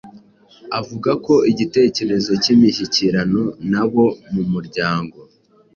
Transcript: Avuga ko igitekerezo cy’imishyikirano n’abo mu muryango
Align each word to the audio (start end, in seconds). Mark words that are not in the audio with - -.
Avuga 0.79 1.11
ko 1.25 1.33
igitekerezo 1.51 2.31
cy’imishyikirano 2.41 3.41
n’abo 3.69 4.05
mu 4.33 4.43
muryango 4.51 5.17